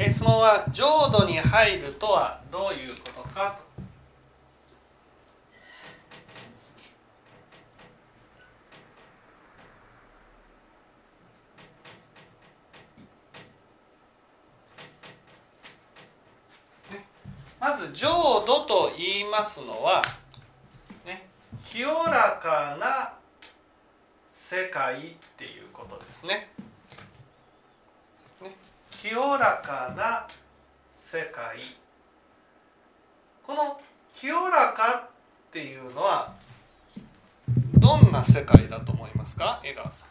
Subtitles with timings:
[0.00, 3.58] え質問は浄土に入るとはどういうことか？
[17.58, 20.00] まず浄土と言いますのは、
[21.04, 21.26] ね、
[21.64, 23.14] 清らかな
[24.32, 25.00] 世界っ
[25.36, 26.52] ていうことですね。
[29.04, 30.26] ね清らかな
[31.06, 31.58] 世界。
[33.46, 33.80] この
[34.14, 36.34] 清らかっていうのは
[37.74, 39.60] どんな世界だと思いますか？
[39.64, 40.08] 江川さん。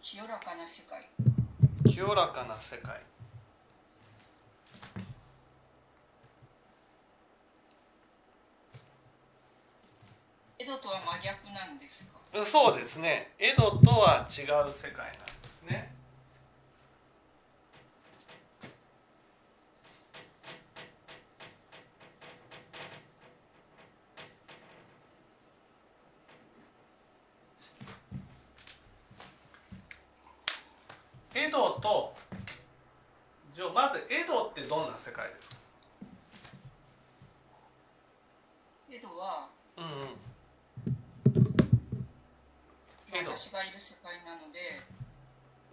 [0.00, 1.08] 清らかな世界。
[1.92, 3.00] 清らかな世界
[10.58, 12.44] 江戸とは真逆なんですか？
[12.44, 13.32] そうですね。
[13.38, 15.92] 江戸とは違う世界なんですね。
[31.34, 32.14] 江戸と
[33.54, 35.56] じゃあまず江戸ってどんな世界ですか？
[38.90, 39.90] 江戸はうんうん
[43.12, 44.80] 私がいる世界なので。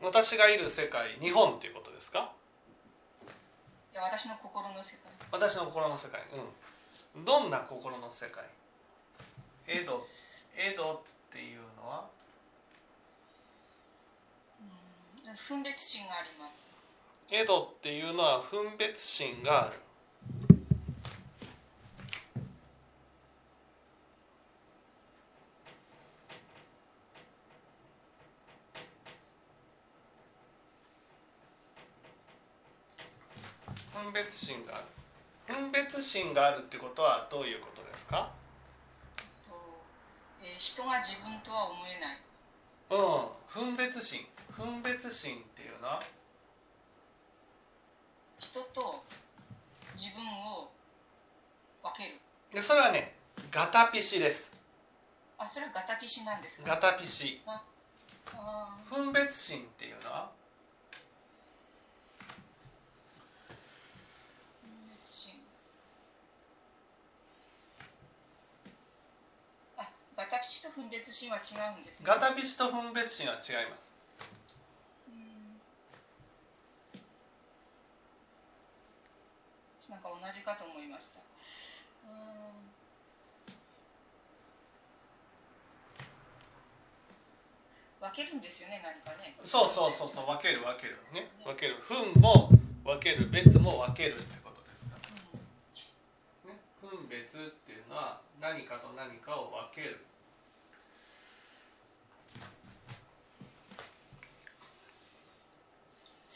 [0.01, 2.31] 私がいる世界日本っていうことですか？
[3.93, 5.11] いや私の心の世界。
[5.31, 6.21] 私の心の世界。
[7.15, 7.25] うん。
[7.25, 8.43] どんな心の世界？
[9.67, 10.07] 江戸
[10.55, 10.99] 江戸っ
[11.31, 12.05] ていうのは？
[15.27, 15.35] うん。
[15.35, 16.71] 分別心があります。
[17.29, 19.79] 江戸っていうのは分別心がある
[33.93, 34.85] 分別心がある。
[35.55, 38.31] 分別心があるってことはどういうことですか？
[39.47, 39.53] と、
[40.43, 42.17] えー人が自分とは思えない。
[42.89, 42.95] う
[43.69, 43.75] ん。
[43.75, 44.25] 分別心。
[44.55, 46.01] 分別心っていうのは？
[48.39, 49.03] 人と
[49.95, 50.71] 自分を
[51.83, 52.15] 分ける。
[52.53, 53.13] でそれはね
[53.51, 54.51] ガタピシです。
[55.37, 56.69] あそれはガタピシなんですか？
[56.69, 57.41] ガタピシ。
[58.89, 60.29] 分別心っていうのは
[64.61, 64.69] 分
[65.01, 65.33] 別心
[69.77, 72.07] あガタピシと分別心は違うんですね。
[72.09, 73.93] ガタピシと分別心は違います。
[75.13, 75.53] うん。
[79.93, 81.21] なんか同じかと思いました。
[81.21, 81.21] う
[82.09, 82.57] ん。
[88.01, 89.37] 分けるんですよね何かね。
[89.45, 91.29] そうそうそうそう分ける分けるね。
[91.45, 92.49] 分ける分も
[92.83, 100.06] 分ける別も分けるってことですから、ね、分別っていうのは何かと何かを分ける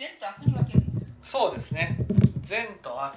[0.02, 1.16] 善と悪に分けるんですか？
[1.24, 1.96] そうですね。
[2.42, 3.14] 善と悪。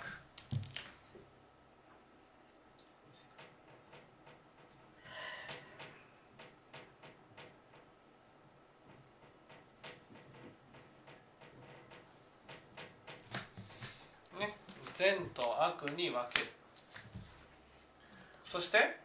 [14.39, 14.55] ね
[14.95, 16.49] 善と悪に分ける。
[18.45, 19.01] そして、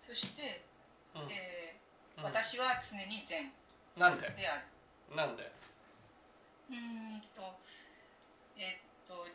[0.00, 0.64] そして、
[1.14, 1.22] うん。
[1.30, 2.24] えーうん。
[2.24, 3.52] 私は常に善
[3.96, 4.28] なんで？
[4.30, 4.73] である
[5.12, 5.52] なんで
[6.70, 6.76] うー
[7.18, 7.42] んと
[8.56, 9.26] えーっと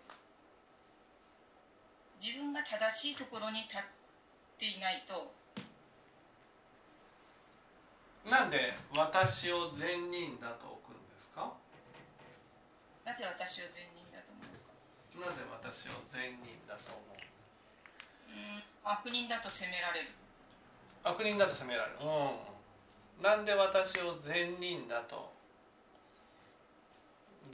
[2.20, 3.82] 自分が正しいところに立っ
[4.58, 5.32] ていないと。
[8.30, 11.54] なんで私を善人だと置くんですか？
[13.06, 14.76] なぜ私を善人だと思うか。
[15.16, 17.16] なぜ私を善人だと思う？
[18.28, 20.10] うーん悪人だと責められる。
[21.04, 21.98] 悪人だと責められる。
[22.04, 23.24] うん。
[23.24, 25.32] なんで私を善人だと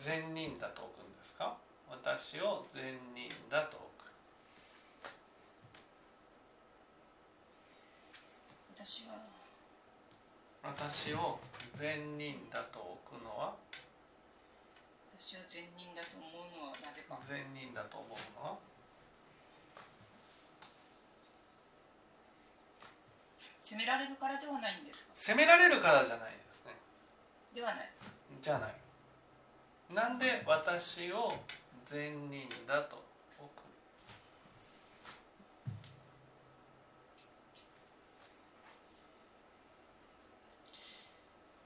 [0.01, 1.57] 善人だと置くんですか？
[1.89, 4.05] 私を善人だと置く
[8.75, 9.15] 私は。
[10.63, 11.39] 私を
[11.75, 13.53] 善人だと置くのは？
[15.17, 17.17] 私を善人だと思うのはなぜか。
[17.27, 18.09] 善人だと思う
[18.41, 18.57] のは？
[23.59, 25.11] 責められるからではないんですか？
[25.15, 26.73] 責められるからじゃないですね。
[27.55, 27.89] ではない。
[28.41, 28.73] じゃない
[29.93, 31.33] なんで私を
[31.85, 33.03] 善人だと？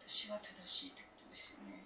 [0.07, 1.85] 私は正しいですよね。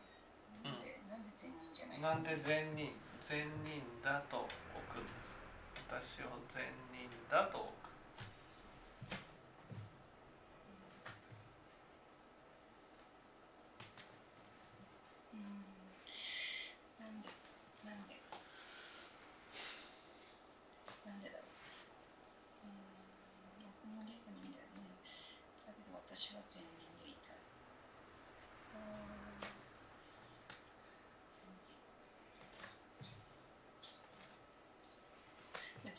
[2.01, 2.91] なんで、善人
[3.24, 4.47] 善人だと置
[4.91, 5.38] くんです
[5.88, 7.71] 私を善人だと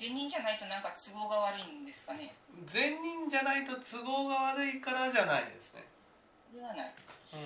[0.04, 2.34] 善人じゃないとなんか都合が悪いんですかね？
[2.66, 5.84] 善人じゃないと都合が悪いからじゃないですね
[6.54, 6.92] ではない。
[7.32, 7.40] うん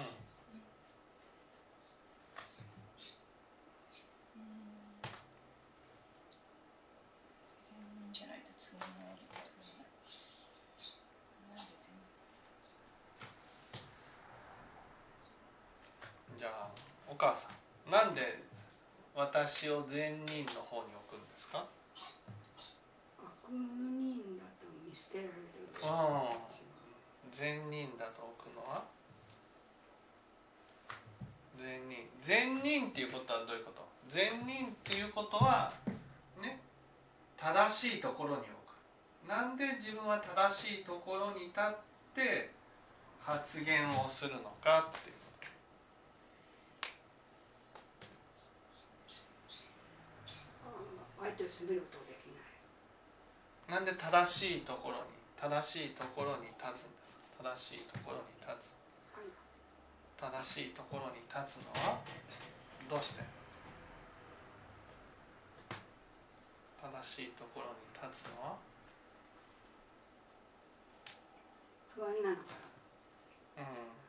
[17.11, 17.49] お母さ
[17.89, 18.39] んなんで
[19.15, 21.65] 私を善人の方に置くんですか？
[23.49, 25.33] 悪人だと見捨てられる
[25.81, 28.85] うん善人だと置くのは？
[31.59, 32.09] 善人。
[32.23, 33.87] 善人っていうことはどういうこと？
[34.11, 35.73] 善人っていうことは
[36.43, 36.61] ね
[37.37, 39.29] 正しいところに置く。
[39.29, 41.77] なんで自分は正しいところに立っ
[42.15, 42.51] て
[43.21, 45.17] 発言をするのかっていう。
[51.21, 51.98] あ相手を責めること
[53.69, 55.03] なんで正しいところに
[55.37, 57.45] 正しいところに立つんですか？
[57.45, 58.73] 正しいところに立つ。
[59.15, 59.29] はい
[60.19, 62.01] 正しいところに立つのは
[62.89, 63.23] どうして？
[66.83, 68.57] 正しいところに立つのは
[71.95, 72.43] 不安なのか
[73.59, 73.67] うん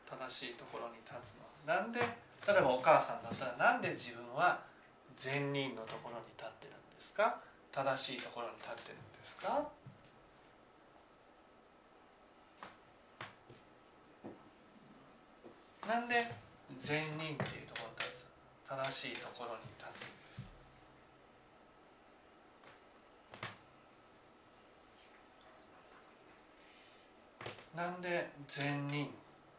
[0.07, 1.43] 正しいところに立つの。
[1.75, 4.63] はなんで例えばお母さんだったらなんで自分は
[5.17, 7.37] 善人のところに立ってるんですか？
[7.75, 9.67] 正しいところに立ってるんですですか？
[15.87, 16.31] なんで
[16.81, 18.25] 善人っていうところに立つ
[18.69, 20.45] 正しいところに立つんです
[27.75, 29.09] なんで善人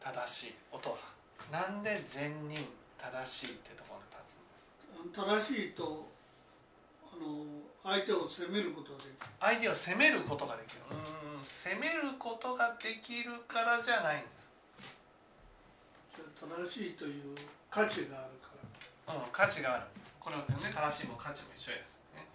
[0.00, 0.54] 正しい？
[0.70, 1.52] お父さん。
[1.52, 2.64] なんで善人
[2.96, 6.06] 正しいってところに立つんです正しいと
[7.12, 7.44] あの
[7.82, 9.15] 相手を責めることができる。
[9.41, 10.81] 相手を責めることができる。
[10.91, 10.99] うー
[11.43, 11.44] ん。
[11.44, 14.49] 責めることができるからじゃないんです。
[16.41, 17.37] 正しいという
[17.71, 18.50] 価値があるか
[19.06, 19.15] ら。
[19.15, 19.85] うん、価値がある。
[20.21, 22.27] これはね正しいも価値も一緒です、ね、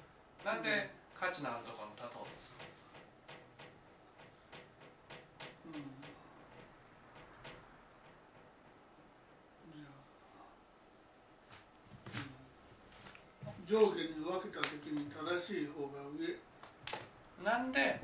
[0.43, 2.89] なんで価値のあるところに立とうとするんですか
[5.69, 5.85] うん
[9.69, 9.93] じゃあ、
[13.47, 16.37] うん、上下に分けた時に正しい方が上、
[17.43, 17.99] なんで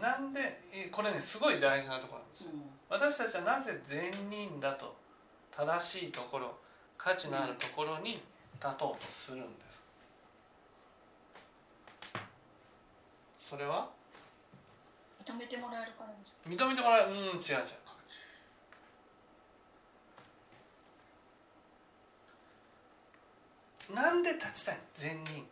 [0.00, 2.50] なんでえこれねすごい大事なところなんですよ。
[2.54, 2.62] うん。
[2.88, 4.96] 私たちはなぜ善人だと
[5.50, 6.56] 正しいところ
[6.96, 8.22] 価値のあるところに
[8.62, 9.82] 立とうとするんです。
[13.50, 13.90] それは？
[15.26, 16.38] 認めてもらえるからです。
[16.46, 17.10] 認めてもらう。
[17.10, 17.58] うん違う違う価
[18.06, 18.18] 値
[23.94, 24.78] なんで立ちたい？
[24.96, 25.46] 善人。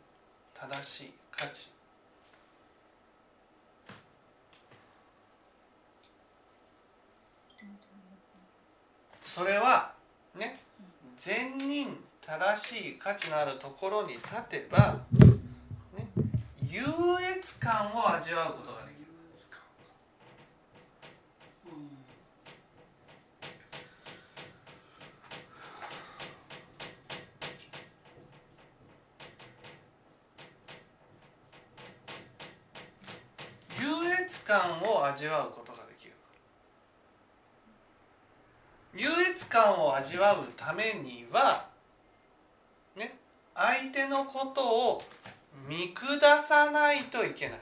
[0.54, 1.70] 正しい価値。
[9.24, 9.92] それは
[10.34, 10.58] ね
[11.18, 14.98] 善人正しい価値のあるところに立てば、
[15.96, 16.08] ね、
[16.66, 16.82] 優
[17.38, 19.06] 越感を味わうことができる
[21.66, 21.70] うん
[33.78, 36.12] 優越感を味わうことができる。
[38.94, 41.66] 優越感を味わうためには
[42.96, 43.16] ね
[43.54, 45.02] 相手のことを
[45.68, 47.60] 見下さないといけない。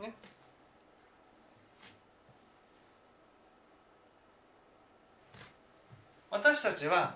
[0.00, 0.14] うん
[6.30, 7.14] 私たちは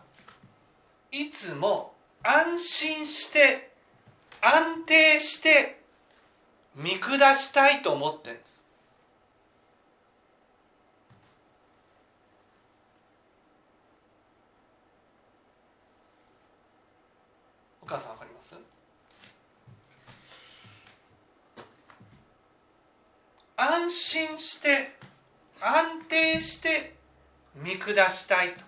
[1.12, 3.73] いつも安心して
[4.46, 5.80] 安定して
[6.74, 8.62] 見下したいと思ってるんです。
[17.80, 18.54] お母さんわかります？
[23.56, 24.90] 安心して
[25.58, 26.94] 安定して
[27.54, 28.64] 見下したいと。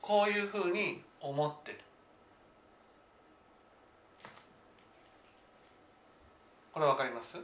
[0.00, 1.80] こういうふうに思ってる。
[6.72, 7.38] これわかります？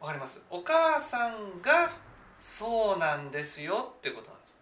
[0.00, 0.40] わかります。
[0.50, 1.92] お母さんが
[2.38, 4.52] そうなんですよってことなんです。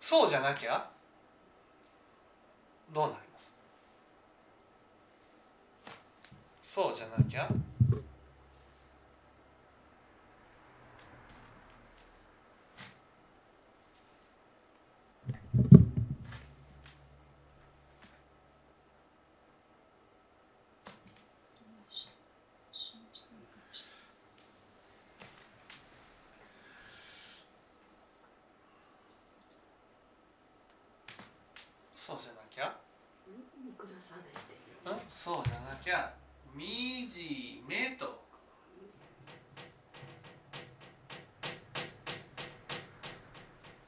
[0.00, 0.88] そうじゃなきゃ
[2.94, 3.52] どうなります
[6.76, 7.48] そうじゃなきゃ
[31.96, 32.76] そうじゃなきゃ
[33.26, 36.12] 見下さないっていううんそうじゃなきゃ
[36.56, 36.62] 惨
[37.68, 38.24] めと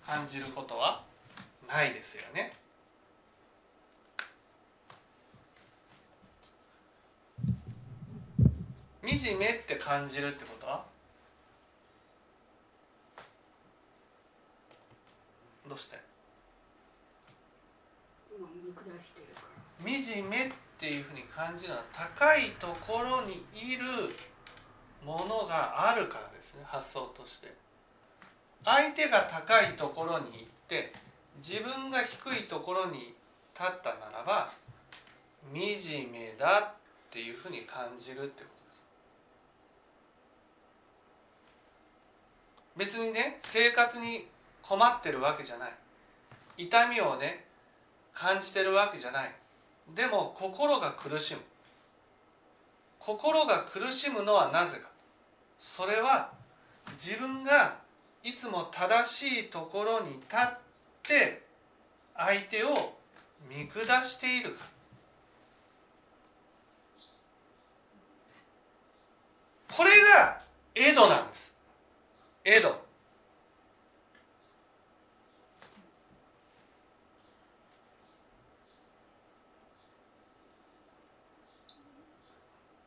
[0.05, 1.03] 感じることは
[1.67, 2.53] ないですよね。
[9.03, 10.85] 惨めって感じるってことは
[15.67, 15.99] どうして？
[19.83, 23.85] 惨めっていうふうに感じるのは高いところにいる
[25.05, 26.65] ものがあるからですね。
[26.67, 27.55] 発想として
[28.69, 30.93] 相手が高いところに行って
[31.39, 33.15] 自分が低いところに
[33.59, 34.53] 立ったならば
[35.55, 36.75] 惨めだっ
[37.11, 38.51] ていうふうに感じるってこ
[42.77, 42.95] とです。
[42.95, 44.29] 別にね生活に
[44.61, 45.73] 困ってるわけじゃない。
[46.59, 47.47] 痛みをね
[48.13, 49.35] 感じてるわけじゃない。
[49.97, 51.41] でも心が苦しむ。
[52.99, 54.89] 心が苦しむのはなぜか。
[55.59, 56.33] それは
[56.93, 57.88] 自分が
[58.29, 60.59] いつも正しいところに立っ
[61.03, 61.43] て
[62.15, 62.93] 相手を
[63.49, 64.67] 見下しているか。
[69.75, 70.43] これが
[70.75, 71.55] エドなんです。
[72.45, 72.79] エド。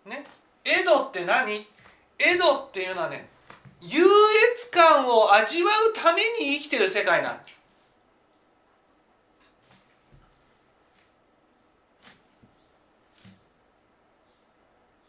[0.05, 0.23] ね？
[0.63, 1.65] エドって何？
[2.19, 3.27] エドっていうのはね
[3.81, 7.61] 優越感を味わうために生きてる世界なんです。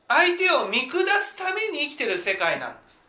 [0.09, 3.02] 相手を見下すために生きてる世界なんです。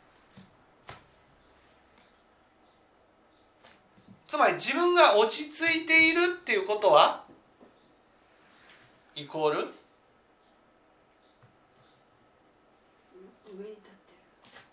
[4.28, 7.24] つまり自分が落ち着いているっていうことは
[9.16, 9.83] イコール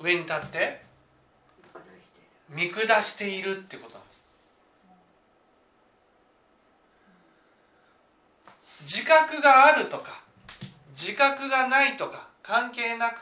[0.01, 0.83] 上に立って
[2.49, 4.27] 見下しているってことなんです。
[8.83, 10.23] 自覚があるとか
[10.97, 13.19] 自覚がないとか関係なく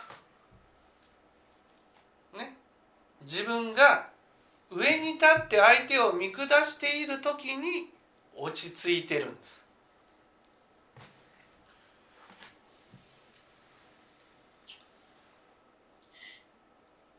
[2.39, 2.57] ね
[3.23, 4.09] 自分が
[4.71, 7.89] 上に立って相手を見下している時に
[8.37, 9.68] 落ち着いてるんです。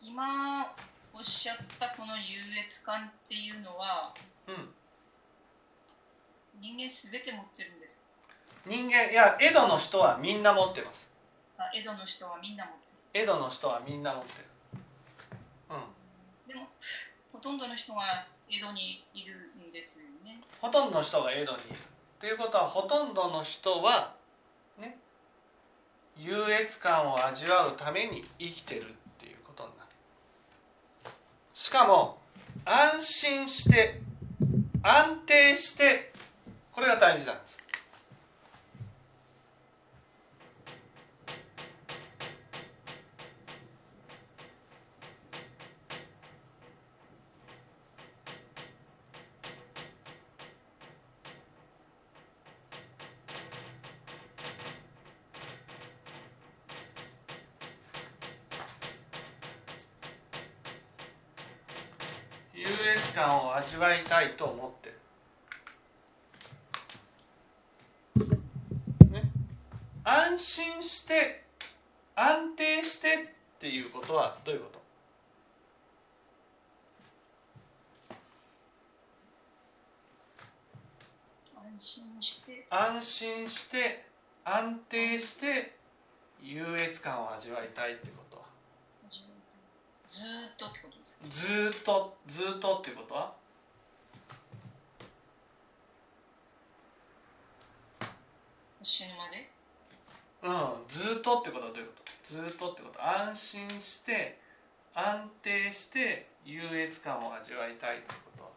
[0.10, 0.74] 今
[1.14, 4.12] おっしゃったこの優越感っていうのは
[4.48, 4.56] うん。
[6.60, 8.06] 人間すべて持ってるんですか？
[8.66, 11.08] 人間いや江戸の人はみんな持ってます。
[11.60, 12.80] あ江戸の人はみんな持って
[13.22, 14.46] 江戸の人はみんな持ってる。
[15.70, 15.78] うん。
[16.50, 16.68] るでも
[17.32, 19.36] ほとんどの人が江戸にいる
[19.70, 20.42] んですよね。
[20.60, 21.80] ほとんどの人が江戸にいる。
[22.20, 24.16] ということはほとんどの人は
[24.80, 24.98] ね
[26.18, 28.86] 優越感を味わうために生きてる。
[28.90, 29.09] っ
[31.60, 32.20] しかも
[32.64, 34.00] 安心して
[34.82, 36.14] 安定して
[36.72, 37.59] これが大事なんです。
[62.74, 64.94] 越感を味わいたいと思って
[68.20, 69.32] る、ね、
[70.04, 71.44] 安心して
[72.16, 73.18] 安定してっ
[73.60, 74.80] っていうことはどういうこと？
[81.58, 82.66] 安心して。
[82.70, 84.06] 安心して
[84.46, 85.76] 安定して
[86.42, 88.29] 優越感を味わいたいってこと
[90.10, 91.26] ずーっとってことですか？
[91.30, 93.14] ずーっとずーっとっていうこと？
[93.14, 93.34] は
[98.82, 99.50] 死ぬまで？
[100.42, 102.34] うんずーっとってことはどういうこと？
[102.34, 103.08] ずーっとってこと？
[103.08, 104.40] 安心して
[104.96, 108.44] 安定して優越感を味わいたいってこと？
[108.44, 108.50] は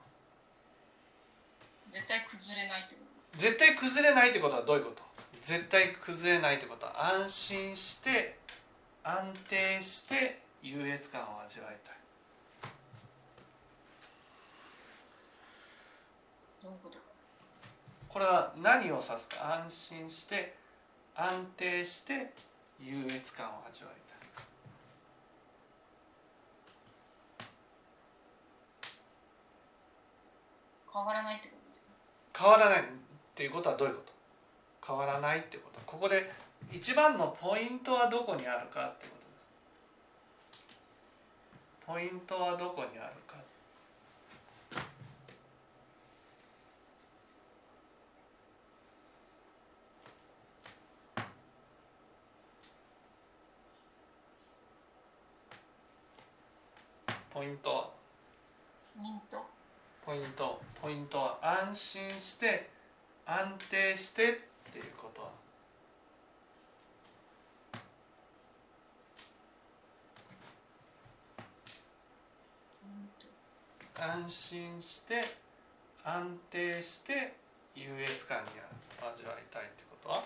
[1.90, 3.00] 絶対崩れないってこ
[3.34, 3.38] と？
[3.38, 5.02] 絶対崩れないってことはどういうこと？
[5.42, 6.86] 絶対崩れないってこと？
[6.86, 8.38] は安心して
[9.04, 11.96] 安定して優越感を味わいたい。
[18.08, 19.54] これは何を指すか？
[19.64, 20.54] 安心して
[21.16, 22.32] 安定して
[22.80, 24.02] 優越感を味わいたい。
[30.92, 31.88] 変わらないってことですか？
[32.38, 32.84] 変わらないっ
[33.34, 34.12] ていうことはどういうこと？
[34.86, 35.80] 変わらないってこと。
[35.86, 36.30] ここで
[36.70, 39.21] 一番のポイントはどこにあるかってこと
[41.92, 43.34] ポイントはどこにあるか。
[57.30, 57.90] ポイントは？
[58.96, 59.44] ポイント。
[60.80, 61.18] ポイント。
[61.18, 62.70] は安心して
[63.26, 64.26] 安定してっ
[64.72, 65.30] ていうこと
[72.84, 75.22] ミント安心して
[76.04, 77.34] 安定して
[77.76, 78.50] 優越感に
[78.98, 80.24] 味わいたいってことは？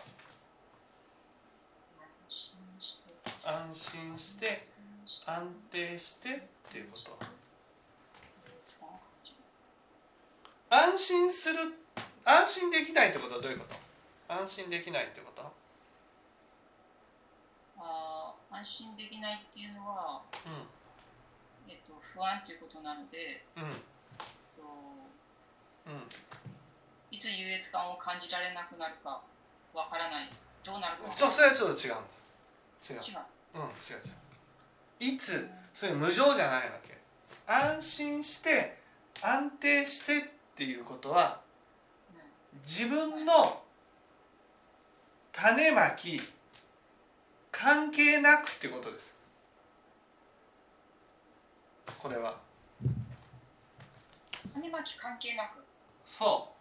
[2.28, 4.66] 安心して
[5.26, 6.40] 安定してっ
[6.72, 7.18] ていうこと。
[10.70, 11.58] 安心する
[12.24, 14.32] 安心できないってことはどういうこと？
[14.34, 15.52] 安心できないってこと？
[17.78, 20.48] あー安心できないっていうのは、う
[21.68, 23.68] えっと、不安ということなので、んうん。
[23.68, 23.74] えっ
[24.56, 24.62] と
[25.86, 26.02] うん。
[27.10, 29.22] いつ優越感を感じられなくなるか
[29.74, 30.30] わからない。
[30.64, 32.12] どうなるかわそうそれはちょっと違うんで
[32.82, 32.92] す。
[32.92, 32.98] 違う。
[32.98, 33.26] 違う。
[33.54, 33.70] うん違う
[35.00, 35.14] 違う。
[35.14, 36.96] いつそれ無常じゃないわけ。
[37.46, 38.78] 安心して
[39.22, 40.22] 安定してっ
[40.56, 41.40] ていうことは
[42.64, 43.62] 自分の
[45.32, 46.20] 種まき
[47.52, 49.15] 関係なくってことです
[51.98, 52.38] これは。
[54.54, 55.62] 種まき関係なく？
[56.06, 56.56] そう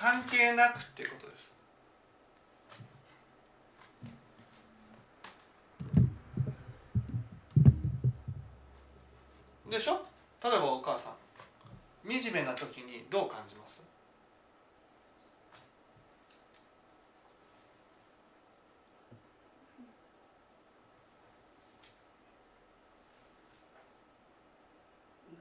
[0.00, 1.52] 関係なくっていうことです
[9.68, 10.06] でしょ
[10.42, 11.12] 例えばお母さん
[12.08, 13.82] 惨めな時にどう感じます？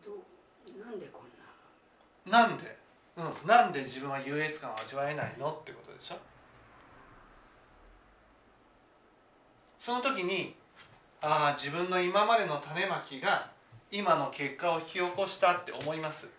[0.04, 0.16] どう
[0.84, 2.48] なんでこんな？
[2.48, 2.76] なんで、
[3.16, 6.16] うん、なんで自分は優越感を味わえないのってことでしょ？
[9.80, 10.56] その時に
[11.22, 13.52] ああ自分の今までの種まきが
[13.92, 16.36] 今の結果を引き起こしたって思います？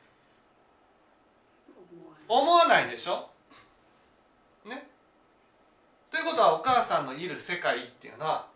[2.29, 3.31] 思わないでしょ？
[4.65, 4.87] ね？
[6.11, 8.47] ということはお母さんのいる世界っていうのは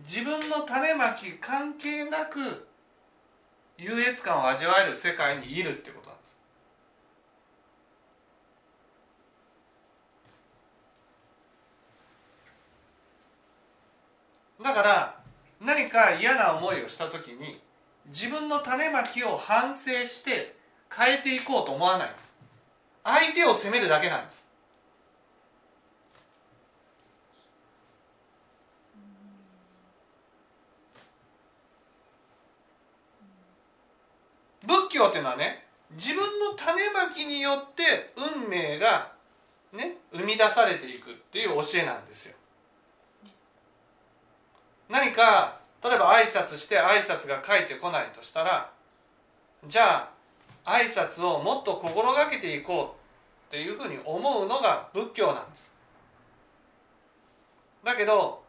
[0.00, 2.66] 自分の種まき関係なく
[3.76, 6.36] 優越感を味わえる世界にいるってことなんです。
[14.62, 15.20] だから
[15.60, 17.60] 何か嫌な思いをした時に
[18.06, 20.56] 自分の種まきを反省して
[20.92, 22.27] 変えていこうと思わないんです。
[23.04, 24.46] 相手を責めるだけなんです。
[34.66, 39.12] 仏教っていうのはね自分の種まきによって運命が
[39.72, 42.36] ね生み出されていくっていう教えなんですよ。
[44.88, 48.70] 何か例えば挨拶して挨拶が返ってこないとしたら
[49.66, 50.17] じゃあ
[50.68, 52.96] 挨拶をもっと心がけていこ
[53.50, 55.72] うっていうふうに思うのが仏教なんです。
[57.82, 58.42] だけど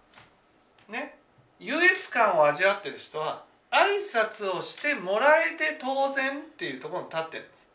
[0.90, 1.18] ね
[1.60, 7.70] 優越感を味わってる人は挨拶をしてもらえて当然っていうところに立ってるんです。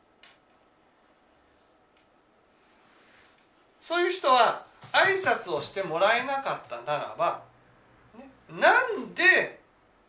[3.80, 7.42] そういう人は挨拶をしてもらえなかったならば、
[8.18, 8.28] ね、
[8.61, 9.61] なんで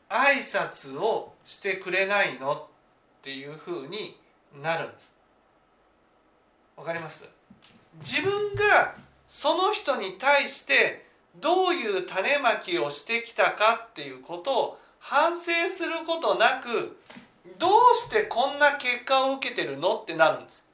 [0.09, 2.63] 挨拶をしてくれないのっ
[3.21, 4.17] ていうふうに
[4.61, 5.13] なるんです。
[6.77, 7.25] わかります？
[7.99, 8.95] 自分が
[9.27, 11.05] その人に対して
[11.37, 16.97] どういう種まきをしてきたかっていうことを反省することなく
[17.59, 20.65] どうしてこんな結果を受けてるのってなるんです。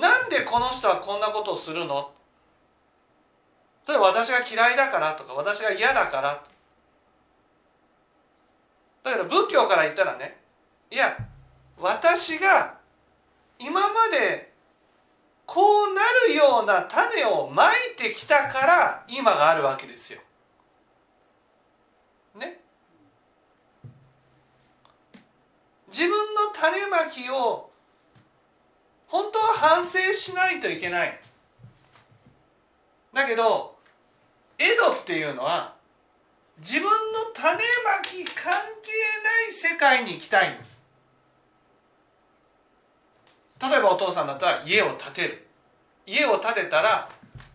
[0.00, 2.10] なんでこの人はこんなことをするの？
[3.86, 6.44] 例えば私が嫌いだからとか私が嫌だから
[9.02, 10.38] だけど仏教から言ったらね
[10.90, 11.16] いや
[11.80, 12.78] 私が
[13.58, 14.52] 今まで
[15.46, 20.20] こうなるような種をまいてきたから今があるわけですよ。
[22.34, 22.60] ね？
[25.88, 27.70] 自分の種まきを
[29.06, 31.18] 本当は反省しないといけない
[33.14, 33.76] だけど
[34.58, 35.74] 江戸っていうのは
[36.58, 36.90] 自分の
[37.34, 37.60] 種ま
[38.02, 38.90] き関係
[39.24, 40.77] ない世界に行きたいんです
[43.60, 45.46] 例えばお父さんだったら家を建てる。
[46.06, 47.08] 家を建てたら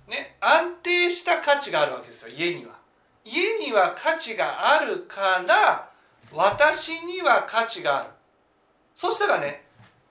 [0.08, 2.74] ね安定した価値があるわけですよ家には。
[3.26, 5.90] 家には価値があるから
[6.34, 8.10] 私には価値がある。
[8.96, 9.64] そしたらね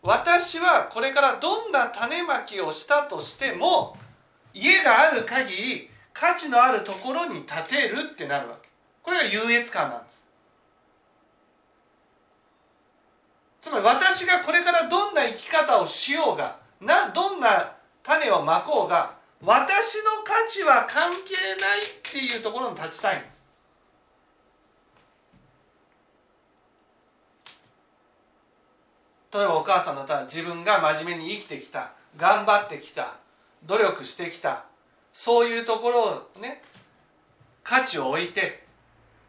[0.03, 3.97] 私はこれからどんな種まきをしたとしても
[4.53, 8.69] 家がある限り価値のあるところに建てるってなるわけ。
[9.03, 10.22] これが優越感なんです。
[13.63, 17.73] つまり私がこれからどんな生き方をしようがなどんな
[18.03, 23.43] 種をまこうが私の価値は関係ないっていうところに立ちたいんです。
[29.33, 33.15] 例えばお母さんだったら自分が真面目に生きてきた頑張ってきた
[33.65, 34.65] 努力してきた
[35.15, 36.03] そういうところ
[36.37, 36.61] をね
[37.63, 38.65] 価値を置いて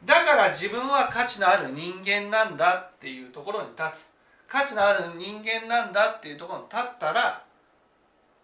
[0.04, 4.13] だから自分は価値のある人間なんだっていうところに立つ。
[4.54, 7.44] 価値のある人間なんだっていうところに立ったら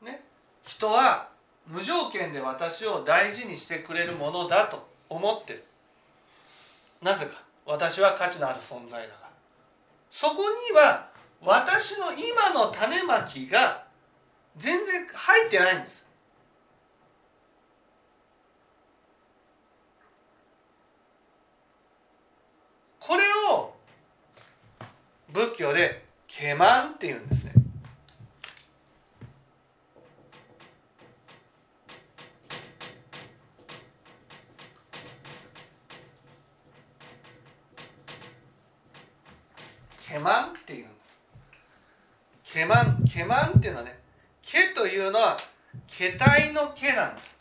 [0.03, 0.23] ね
[0.63, 1.29] 人は
[1.67, 5.63] 無条件で私を大事にしてくれるものだと思ってる。
[7.03, 7.33] なぜか。
[7.63, 9.29] 私は価値のある存在だから。
[10.09, 10.37] そこ
[10.71, 11.09] には
[11.43, 13.83] 私の今の種まきが
[14.57, 16.07] 全然入ってないんです。
[22.99, 23.58] これを
[25.31, 27.53] 仏教で「ケマン」っていうんですね。
[40.07, 41.19] ケマンっていうんです。
[42.43, 43.99] ケマンケマンっていうのはね
[44.41, 45.37] 毛というのは
[45.85, 47.37] 毛体の毛なんです。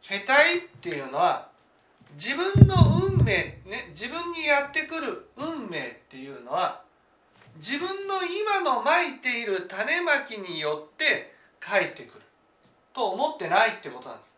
[0.00, 1.50] 毛体っていうのは
[2.14, 2.74] 自分の
[3.08, 3.32] 運命
[3.66, 6.82] ね自分にやってくる運命っていうのは
[7.56, 12.22] 自分の今のまいている種まきによって返ってくる
[12.94, 14.34] と思ってないってことなんです。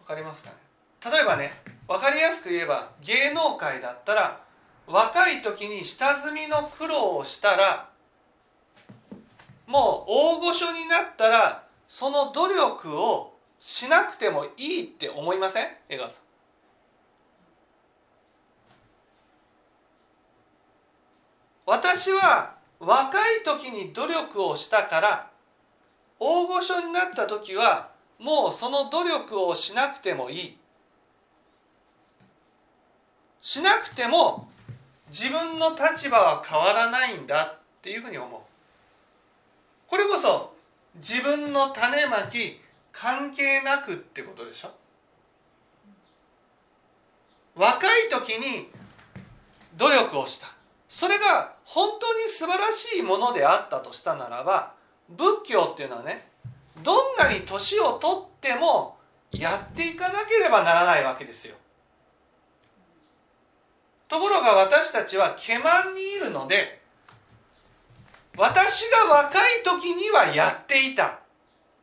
[0.00, 0.56] わかりますかね？
[1.12, 1.52] 例えばね
[1.86, 4.40] 分かりやすく言えば芸能界だったら
[4.86, 7.88] 若い時に下積みの苦労をしたら
[9.66, 13.33] もう大御所になったらその努力を
[13.66, 15.68] しなくてもいいって思いません？
[15.88, 16.18] 江川さん。
[21.64, 25.30] 私は若い時に努力をしたから
[26.20, 30.58] 大御所になった時はもうその努力をしなくてもいい。
[33.40, 34.46] しなくても
[35.08, 38.40] 自分の立場は変わらないんだっていうふうに思う。
[39.88, 40.52] これこそ
[40.96, 42.60] 自分の種まき
[42.94, 44.70] 関係なくってことでしょ？
[47.56, 48.68] 若い時に
[49.76, 50.48] 努力をした。
[50.88, 54.72] それが本当に素晴らしいものであったとしたならば
[55.08, 56.28] 仏教っていうのはね
[56.82, 58.96] どんなに年を取っても
[59.32, 61.56] やっていかなければならないわけですよ。
[64.06, 66.80] ところが私たちはケマンにいるので
[68.36, 71.18] 私が若い時にはやっていた。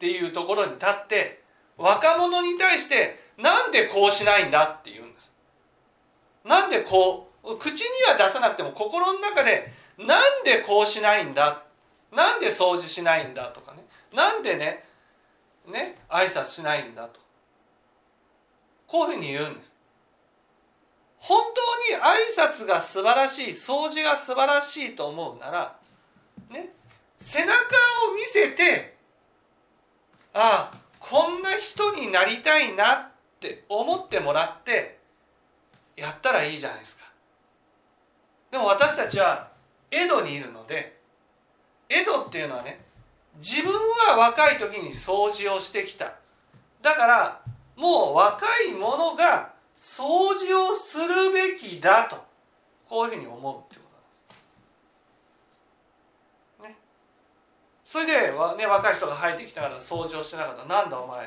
[0.01, 1.43] っていうところに立って
[1.77, 5.31] 若者に対してなんでこうしないんだって言うんです。
[6.43, 11.61] なんでこう口には出さなくても心の中でなんでこうしないんだ
[12.11, 13.85] なんで掃除しないんだとかね。
[14.11, 14.83] なんでね
[15.67, 17.19] ね挨拶しないんだと。
[18.87, 19.71] こういうふうに言うんです。
[21.19, 25.75] 本当に挨拶が素晴らしい掃除が素晴らしいと思うなら
[26.49, 26.69] ね
[27.19, 28.99] 背中を見せて
[30.33, 33.07] ああこんな人になりたいなっ
[33.39, 34.99] て思ってもらって
[35.95, 37.05] やったらいいじゃないですか。
[38.51, 39.49] でも私たちは
[39.89, 40.99] 江戸にいるので
[41.89, 42.79] 江戸っていうのはね
[43.37, 43.73] 自分
[44.07, 46.13] は若い時に掃除をしてきた。
[46.81, 47.41] だから
[47.75, 52.17] もう若い者が掃除をするべきだと
[52.87, 53.81] こういうふうに思うってこ
[56.59, 56.77] となんです。
[56.77, 56.77] ね、
[57.91, 58.13] それで、
[58.57, 60.65] ね、若い人が入ってきたから掃除をしてなかった。
[60.65, 61.25] なんだお前、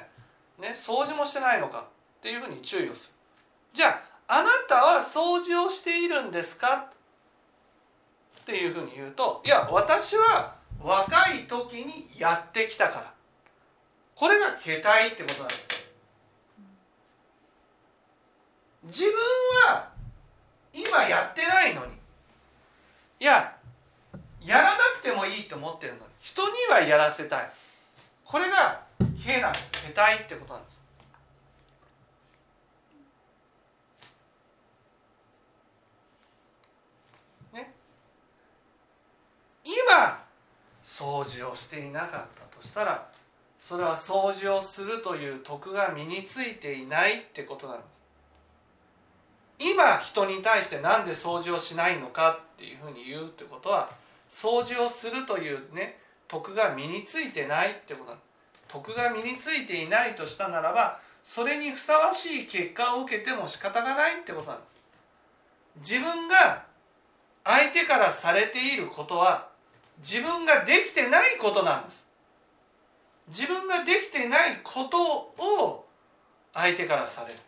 [0.59, 3.15] ね、掃除もしてないのかっていうふうに注意をする。
[3.75, 6.87] じゃああなたは掃除をしているんですか
[8.41, 13.15] っていうふうに言うといや私は若い時にやってきたから。
[14.15, 15.61] これが携帯ってことなんです
[18.85, 19.13] 自分
[19.69, 19.91] は
[20.73, 21.93] 今やってないのに。
[23.21, 23.55] いや
[24.41, 26.14] やらなくてもいいと思ってるのに。
[26.25, 27.51] 人にはやらせたい。
[28.25, 29.65] これが経なんです。
[29.95, 30.81] 世帯ってことなんです。
[37.53, 37.71] ね。
[39.65, 40.25] 今
[40.83, 43.07] 掃除をしていなかったとしたら
[43.61, 49.71] それは掃除をするという徳が身についていないってことなんです。
[49.75, 53.91] 今人に対して何で掃除をしないのかっていうふうに言うってことは
[54.31, 58.11] 掃除をするというね徳が身についてないってこと。
[58.11, 58.25] なんです
[58.69, 64.75] 徳が身についていないとしたならばそれにふさわしい結果を受けても仕方がないってことなんです。
[65.77, 66.65] 自分が
[67.45, 69.49] 相手からされていることは
[69.99, 72.07] 自分ができてないことなんです。
[73.29, 75.87] 自分ができてないことを
[76.53, 77.39] 相手からされる。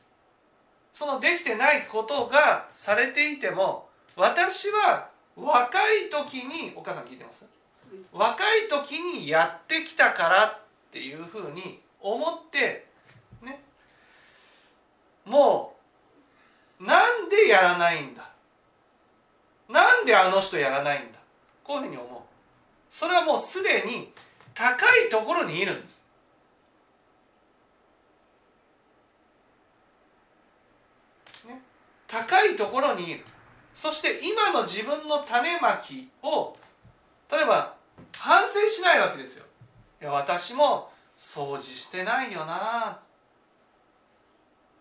[0.93, 7.45] そのできてないことがされていても私は若い時にお母さん聞いてます？
[8.13, 10.59] 若い時にやってきたからっ
[10.91, 12.87] ていうふうに思って
[13.43, 13.63] ね。
[15.25, 15.77] も
[16.81, 18.29] うなんでやらないんだ？
[19.69, 21.19] なんであの人やらないんだ？
[21.65, 22.21] こういうふうに思う。
[22.91, 24.13] それはもうすでに
[24.55, 26.01] 高いところにいるんです。
[32.09, 33.25] 高いところにいる。
[33.75, 36.57] そして今の自分の種まきを
[37.31, 37.76] 例えば
[38.13, 39.45] 反省しないわけですよ。
[40.01, 42.99] いや私も掃除してないよな。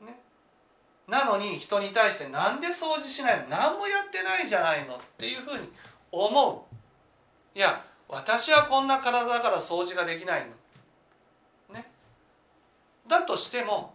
[0.01, 0.19] ね。
[1.07, 3.47] なのに人に対して何で掃除しないの？
[3.47, 5.69] 何もやってないじゃないのっていうふうに
[6.11, 6.67] 思
[7.55, 7.57] う。
[7.57, 10.45] いや私はこんな体だから掃除ができない
[11.69, 11.75] の。
[11.75, 11.89] ね。
[13.07, 13.93] だとしても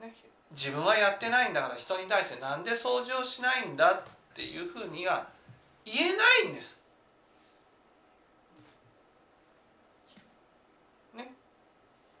[0.00, 0.14] ね
[0.52, 4.02] 自分はやってないんだから人に対して何で掃除をしないんだっ
[4.34, 5.26] ていうふうには
[5.84, 6.78] 言えないんです。
[11.14, 11.32] ね、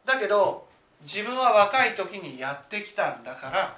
[0.06, 0.66] だけど
[1.02, 3.76] 自分は若い時にやってきたんだから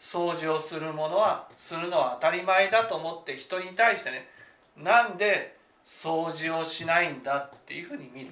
[0.00, 4.28] 掃除をするものはするのは当たり前だと思って人に対してね
[4.76, 8.28] なんで掃除をしないんだっていうふうに見る。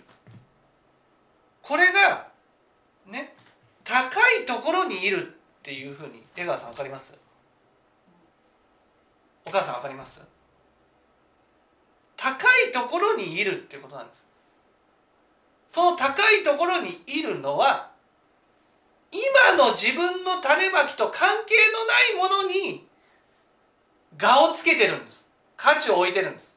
[1.62, 2.26] これが
[3.06, 3.34] ね
[3.84, 5.30] 高いところにいるっ
[5.62, 7.14] ていうふうに出川さん分かります？
[9.44, 10.20] お母さん分かります？
[12.16, 12.32] 高
[12.68, 14.26] いところにいるっていうことなんです。
[15.72, 17.90] その高いところにいるのは
[19.10, 22.86] 今の自分の種まきと関係のないものに
[24.20, 25.26] 我をつけてるんです。
[25.56, 26.54] 価値を置いてるんです。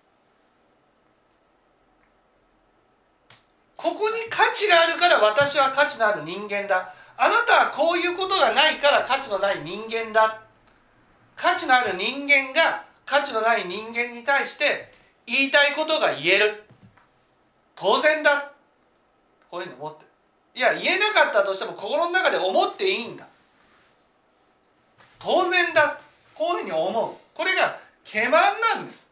[3.75, 6.93] ここに価値があるから私は価値のある人間だ。
[7.17, 10.41] あなたはこういうことがないから価値のない人間だ。
[11.35, 14.91] 価値のある人間が価値のない人間に対して
[15.25, 16.63] 言いたいことが言える。
[17.75, 18.54] 当然だ。
[19.49, 20.03] こういうふうに思って。
[20.03, 20.09] る
[20.55, 23.27] いや言えなかったとしても心の中で思っていいんだ。
[25.19, 25.99] 当然だ。
[26.33, 27.13] こういうふうに思う。
[27.33, 29.05] これが欺瞞なんです。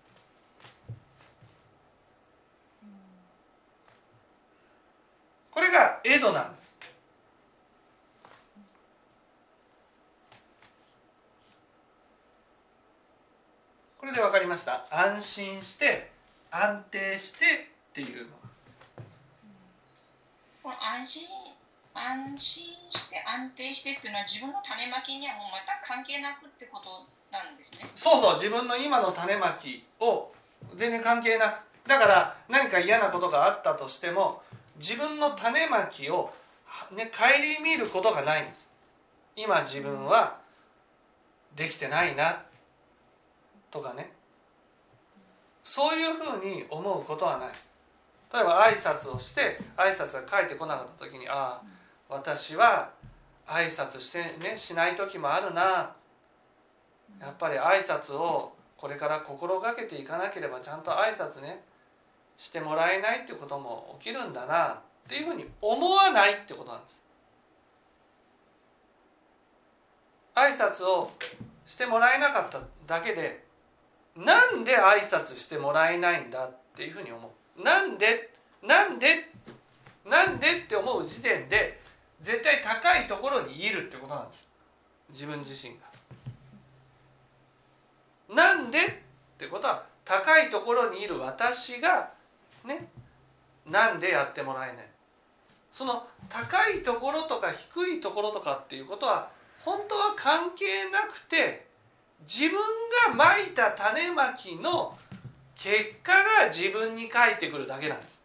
[5.52, 6.74] これが江戸なんです。
[13.98, 14.86] これで分かりました。
[14.90, 16.12] 安心して
[16.52, 18.43] 安定してっていうの。
[20.64, 21.28] これ安心
[21.94, 27.86] 安心して安定してっていうのは自分の種まきにはもう全く関係なくってことなんですね。
[27.96, 30.32] そうそう自分の今の種まきを
[30.76, 34.42] 全然関係なくだから何か嫌なことがあったとしても
[34.80, 36.34] 自分の種まきを、
[36.96, 38.68] ね、顧みることがないんです。
[39.36, 40.38] 今自分は
[41.56, 42.42] できてないな
[43.70, 44.12] とかね。
[45.64, 47.50] そういうふうに思うことはない。
[48.34, 51.64] 例えば挨拶をして挨拶が返ってこなかった時にああ
[52.10, 52.90] 私は
[53.48, 55.94] 挨拶してねしない時もあるな
[57.22, 61.64] やっぱり挨拶をこれから心がけていかなければちゃんと挨拶ね
[62.38, 67.04] してもらえないっていうことも起きるんだなっていうふうに思わないってことなんです。
[70.36, 71.12] 挨拶を
[71.68, 73.46] してもらえなかっただけで
[74.16, 77.32] なんで挨拶してもらえないんだっていうふうに思う。
[77.62, 79.30] なんでなんで
[80.06, 81.80] なんでって思う時点で
[82.22, 84.48] 絶対高いところにいるってことなんです。
[85.10, 85.82] 自分自身が。
[88.36, 88.80] なんで？
[88.80, 88.84] っ
[89.38, 92.12] てことは高いところにいる私が
[92.66, 92.88] ね
[93.70, 94.88] なんでやってもらえない。
[95.72, 99.30] その高いところとか低いところとかっていうことは
[99.66, 101.66] 本当は関係なくて
[102.22, 102.60] 自分
[103.08, 104.98] がまいた種まきの
[105.56, 108.22] 結果が自分に返ってくるだけなんです。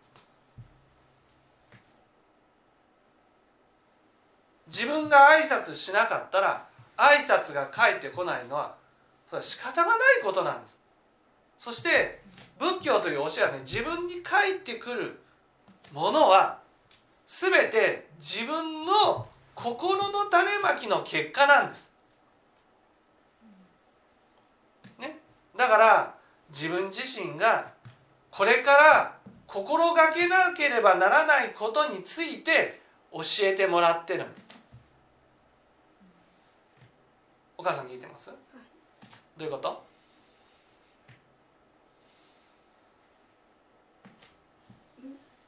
[4.68, 8.76] 自分が挨拶しなかったら挨拶が返ってこないのは
[9.28, 10.76] それは仕方がないことなんです。
[11.58, 12.20] そして
[12.58, 15.20] 仏教という教えはね自分に返ってくる
[15.92, 16.58] ものは
[17.26, 21.90] 全て自分の心の種まきの結果なんです。
[24.98, 25.18] ね、
[25.56, 26.17] だから
[26.50, 27.72] 自分自身が
[28.30, 32.80] これから心がけなければならないことについて
[33.12, 34.24] 教えてもらってる。
[34.24, 34.46] んです。
[37.56, 38.36] お母さん聞いてます、ど
[39.40, 39.82] ういうこと？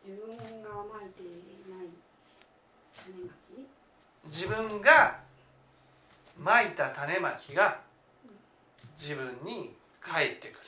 [0.05, 1.23] 自分がまいて
[1.71, 1.89] ない
[3.05, 4.27] 種まき？
[4.27, 5.21] 自分が
[6.37, 7.79] まいた種まきが
[8.99, 10.59] 自分に返ってくる、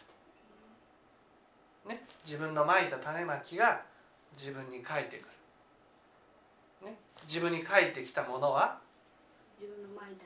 [1.86, 3.82] ね、自分のまいた種まきが
[4.36, 5.28] 自分に返ってく
[6.82, 8.78] る、ね、自分に返ってきたものは？
[9.60, 10.24] 自分のまいた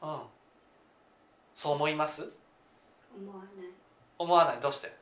[0.00, 0.12] 種。
[0.14, 0.20] うん。
[1.54, 2.28] そう思います？
[3.16, 3.46] 思わない。
[4.18, 4.60] 思わない？
[4.60, 4.92] どうして？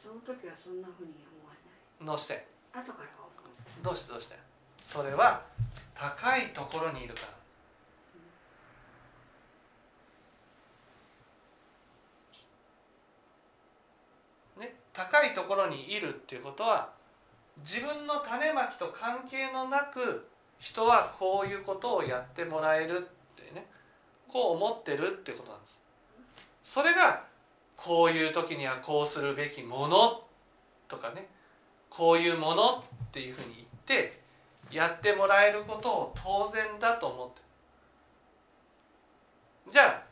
[0.00, 1.58] その時はそんなふうに思わな
[2.04, 2.06] い。
[2.06, 2.46] どうして？
[2.72, 3.84] 後から思う。
[3.84, 4.36] どうしてどうして？
[4.82, 5.42] それは
[5.94, 7.20] 高いところにいるか
[14.56, 16.90] らね、高いところにいるっていうことは
[17.58, 23.00] 自分の種まきと関係のなく人はこういうことをやってもらえるっ
[23.36, 23.66] てね
[24.28, 25.78] こう思ってるってことなんです。
[26.64, 27.24] それが
[27.76, 30.22] こういう時にはこうするべきもの
[30.86, 31.26] とかね
[31.88, 34.20] こういうものっていうふうに言って
[34.70, 37.40] やってもらえることを当然だと思って
[39.70, 40.02] じゃあ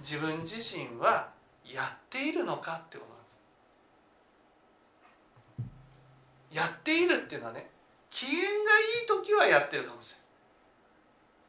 [0.00, 1.30] 自分自身は
[1.64, 3.28] やっているのかってことなんで
[5.70, 5.74] す
[6.54, 7.68] やっているっていうのはね
[8.10, 8.52] 機嫌がい
[9.04, 10.14] い時はやってるかもし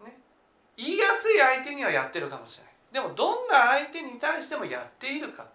[0.01, 0.19] れない、ね、
[0.75, 2.73] 言いやすい相手にはやってるかもしれない。
[2.91, 5.43] でもどんな相手に対してもやっているか。
[5.43, 5.47] っ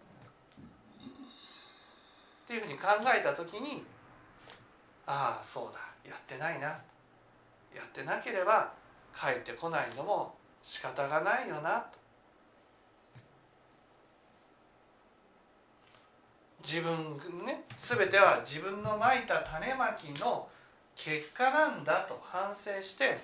[2.46, 2.86] ていうふうに考
[3.16, 3.84] えた時に
[5.06, 5.80] ああそうだ。
[6.08, 6.68] やってないな。
[6.68, 8.72] やってなければ
[9.14, 11.80] 帰ってこないのも仕方がないよな。
[11.80, 11.98] と
[16.62, 20.48] 自分ね全ては自分のまいた種まきの
[20.94, 23.18] 結果なんだと反省して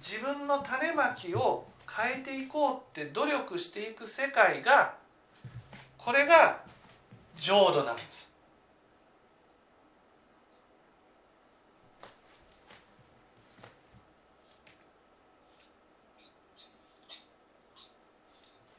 [0.00, 4.94] 自分の種まきを変えていこうって努力していく世界が
[5.98, 6.60] これが
[7.38, 8.30] 浄土なんです。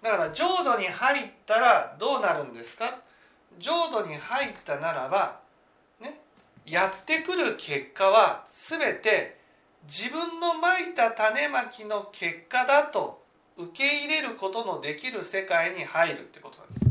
[0.02, 3.00] だから浄土に入ったらどうなるんですか？
[3.60, 5.40] 浄土に入ったならば
[6.02, 6.20] ね
[6.66, 9.38] やってくる結果は全て
[9.88, 13.24] 自分のまいた種まきの結果だと
[13.58, 16.86] 受け入れることのできる世界に入るってことなんです。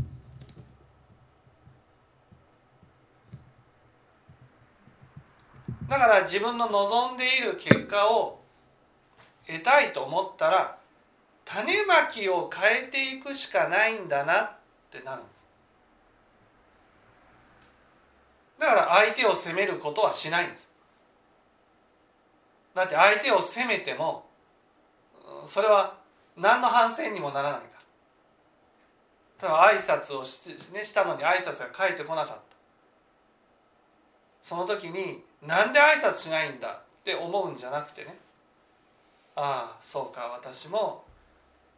[5.87, 8.39] だから自分の望んでいる結果を
[9.45, 10.77] 得たいと思ったら
[11.45, 14.51] 種まきを変えていくしかないんだなっ
[14.91, 15.34] てなるんです
[18.59, 20.69] だから相手を責めることはしないんです。
[22.73, 24.25] だって相手を責めても
[25.47, 25.97] それは
[26.35, 27.65] 何の反省にもならないか
[29.39, 29.47] ら。
[29.47, 32.41] 例えば挨拶をして、ね、したのに挨拶が返ってこなかった。
[34.41, 38.17] その時になんで挨拶しないんだって思うんじゃなくてね。
[39.35, 41.03] ああそうか私も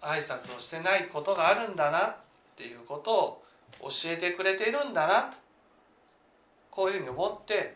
[0.02, 2.16] 挨拶をしてないことがあるんだなっ
[2.56, 3.44] ていうことを
[3.82, 5.38] 教えてくれているんだなと。
[6.78, 7.74] こういうふうに思って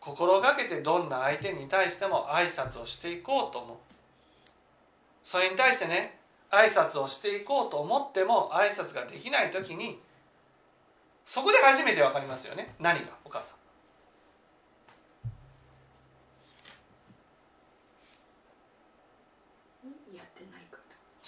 [0.00, 3.76] 心がけてどんな相手に対しても挨拶をしていこうと思う。
[5.22, 6.18] それに対してね
[6.50, 10.00] 挨拶をしていこうと思っても挨拶ができない時に
[11.26, 12.74] そこで初めて分かりますよね。
[12.80, 13.08] 何が？
[13.22, 13.58] お母さん。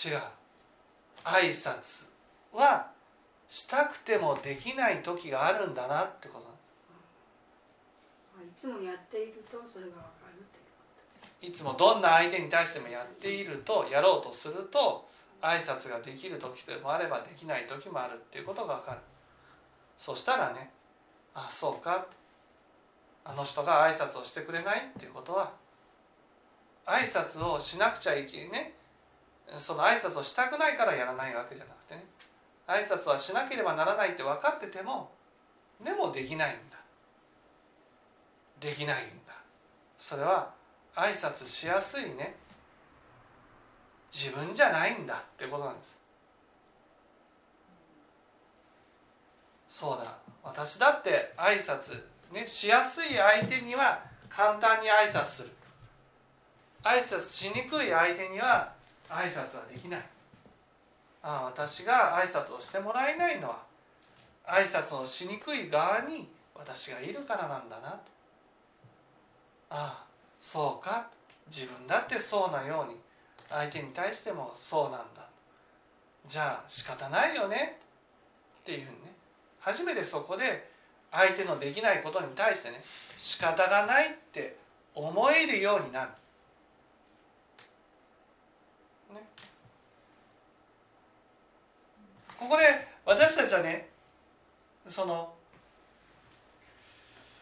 [0.09, 0.21] 違う。
[1.23, 2.09] 挨拶
[2.55, 2.94] は
[3.55, 6.47] したくてもできない時があるんだなってこと
[8.37, 15.09] なんでといつもやっているとそれがわかるっていうすいつもどんな相手に対してもやっているとやろうとすると
[15.41, 18.99] 挨拶ができる時もあればできない時もあるっていうことが分かる。
[19.97, 20.73] そしたらね
[21.33, 22.07] あそうか。
[23.25, 25.53] あの人が挨拶をしてくれないっていうことは
[26.85, 28.75] 挨拶をしなくちゃいけね
[29.59, 32.05] その挨拶をしたくないからやらないわけじゃなくてね
[32.67, 35.11] 挨拶はしなければならないって分かってても
[35.85, 36.79] でもできないんだ。
[38.61, 39.35] できないんだ。
[39.99, 40.51] それは
[40.95, 42.35] 挨拶しやすいね。
[44.13, 46.01] 自分じゃないんだってことなんです。
[49.69, 50.17] そうだ。
[50.43, 52.01] 私だって挨拶
[52.33, 55.51] ねしやすい相手には簡単に挨拶する。
[56.83, 58.73] 挨拶しにくい相手には
[59.09, 60.03] 挨拶はできない。
[61.27, 63.63] ああ私が挨拶をしてもらえないのは
[64.47, 67.97] 挨拶をしにくい側に私がいるからなんだなと。
[69.71, 70.05] ああ
[70.41, 71.09] そうか。
[71.49, 72.99] 自分だってそうなように
[73.51, 75.27] 相手に対してもそうなんだ。
[76.27, 77.79] じゃあ仕方ないよね。
[78.61, 79.13] っていうふうにね。
[79.61, 80.71] 初めてそこで
[81.11, 82.83] 相手のできないことに対してね
[83.17, 84.57] 仕方がないって
[84.95, 86.11] 思えるようになる。
[89.15, 89.21] ね、
[92.45, 92.65] ここで
[93.07, 93.89] 私たちはね
[94.89, 95.33] その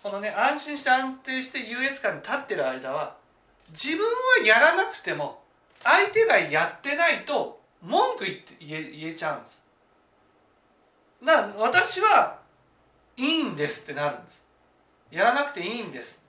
[0.00, 3.16] このね安心して安定して優越感に立ってる間は
[3.70, 5.40] 自分はやらなくても
[5.82, 9.62] 相手がやってないと文句言って言え言えちゃうんです。
[11.24, 12.38] だから私は
[13.16, 14.44] いいんですってなるんです。
[15.11, 16.22] やらなくていいんです。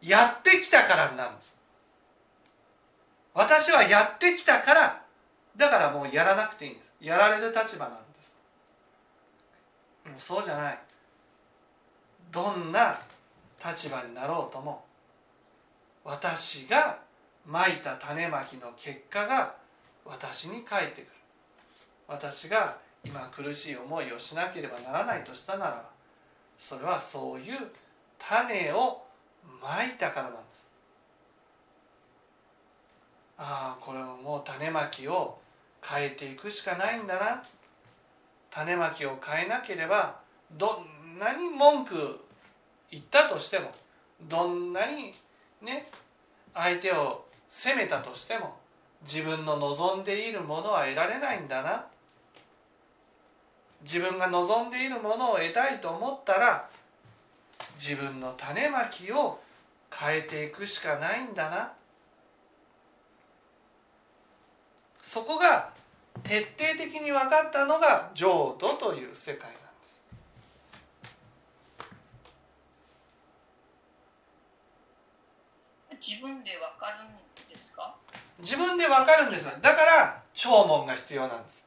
[0.00, 1.56] やってきたからになるんです。
[3.34, 5.02] 私はやってきたから
[5.56, 6.85] だからもうやらなくていいんです。
[7.00, 8.36] やられる立場なんです。
[10.06, 10.78] もうそうじゃない。
[12.32, 12.98] どんな
[13.64, 14.84] 立場になろうとも
[16.04, 16.98] 私が
[17.46, 19.54] まいた種まきの結果が
[20.04, 21.10] 私に返ってくる。
[22.08, 25.84] 私が今苦しい思いをしなければならないとしたならば
[26.58, 27.58] それはそういう
[28.18, 29.04] 種を
[29.62, 30.66] まいたからなんです。
[33.38, 35.38] ああこれはもう種まきを
[35.88, 37.44] 変えていくしかないんだな。
[38.50, 40.18] 種まきを変えなければ
[40.52, 40.82] ど
[41.14, 42.24] んなに文句
[42.90, 43.70] 言ったとしても
[44.22, 45.14] どんなに
[45.60, 45.88] ね
[46.54, 48.56] 相手を責めたとしても
[49.02, 51.84] 自分の望んでいるものは得られないんだな。
[53.82, 56.68] 自分が望んでいるものを得たいと思ったら
[57.78, 59.38] 自分の種まきを
[59.92, 61.72] 変えていくしかないんだな。
[65.02, 65.75] そこが
[66.26, 70.02] 徹底的に分かったのが浄土という世界なんです。
[76.04, 77.94] 自分でわかるんですか？
[78.40, 81.64] 自分で分かるんですだから聴聞が必要なんです。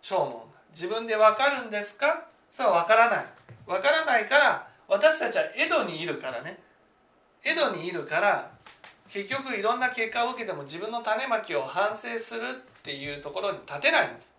[0.00, 0.60] 聴聞が。
[0.72, 2.24] 自分で分かるんですか？
[2.52, 3.26] それは分からない。
[3.66, 6.58] 分からないから私たちは江戸にいるからね。
[7.44, 8.50] 江戸にいるから
[9.14, 14.34] 結局いろんな結果を受けても自分の種まきを反省するっていうところに立てないんです。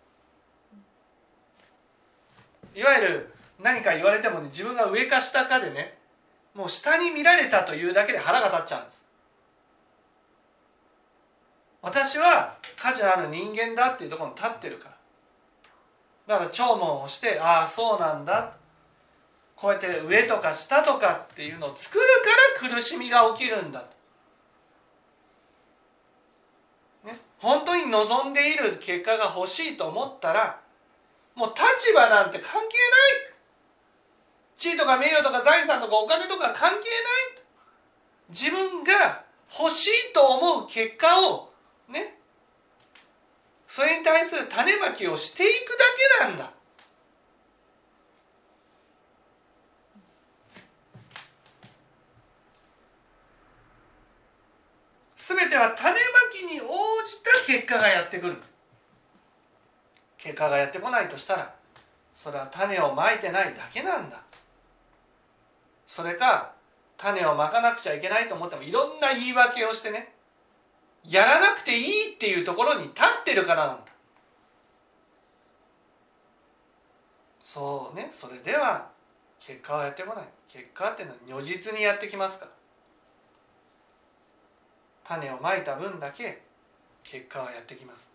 [2.74, 5.96] いわゆる何か言われてもね自分が上か下かでね
[6.54, 9.06] もう下に見られたというだけで腹が立っちゃうんです。
[11.80, 14.90] 私は価値のある人間だっていうところに立ってるか
[16.28, 16.34] ら。
[16.34, 18.52] だから聴聞をしてああそうなんだ。
[19.54, 22.04] こうやって上とか下とかっていうのを作る
[22.60, 23.80] から苦しみが起きるんだ。
[23.80, 23.86] ね、
[27.46, 30.58] 本当に望んでいる結果が欲しいと思ったら
[31.36, 32.68] もう立場なんて関係ない。
[34.56, 36.82] 地位とか名誉とか財産とかお金とか関係ない
[38.30, 39.22] 自分が
[39.56, 41.52] 欲しいと思う結果を
[41.88, 42.18] ね。
[43.68, 45.84] それに対する種まきをしていくだ
[46.18, 46.55] けなんだ。
[55.28, 55.98] 全ては種ま
[56.32, 56.66] きに応
[57.04, 58.36] じた結果がやってくる。
[60.16, 61.52] 結果がやってこないとしたら
[62.14, 64.22] それは種をまいてないだけなんだ。
[65.88, 66.52] それか
[66.96, 70.14] 種をまかなくちゃいけないと思ってもいろんな言い訳をしてね
[71.04, 73.82] やらなくていいっていうところに立ってるからなんだ。
[77.42, 78.90] そうねそれでは
[79.40, 80.24] 結果はやってこない。
[80.46, 82.55] 結果っていうのは如実にやってきますから。
[85.06, 86.42] 種をまいた分だけ
[87.04, 88.10] 結果はやってきます。